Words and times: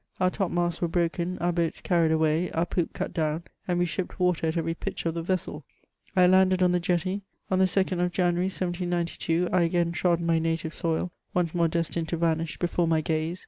Our 0.19 0.31
top 0.31 0.49
masts 0.49 0.81
were 0.81 0.87
broken, 0.87 1.37
our 1.37 1.51
boats 1.51 1.79
carried 1.79 2.11
away, 2.11 2.51
our 2.53 2.65
poop 2.65 2.91
cut 2.91 3.13
down, 3.13 3.43
and 3.67 3.77
we 3.77 3.85
shipped 3.85 4.19
water 4.19 4.47
at 4.47 4.57
every 4.57 4.73
pitch 4.73 5.05
of 5.05 5.13
the 5.13 5.21
vessel. 5.21 5.63
I 6.15 6.25
landed 6.25 6.63
on 6.63 6.71
the 6.71 6.79
jetty; 6.79 7.21
on 7.51 7.59
the 7.59 7.65
2nd 7.65 8.03
of 8.03 8.11
January, 8.11 8.45
1792, 8.45 9.49
I 9.53 9.61
again 9.61 9.91
trod 9.91 10.19
my 10.19 10.39
native 10.39 10.73
soil, 10.73 11.11
once 11.35 11.53
more 11.53 11.67
destined 11.67 12.07
to 12.07 12.17
vanish 12.17 12.57
before 12.57 12.87
my 12.87 13.01
gaze. 13.01 13.39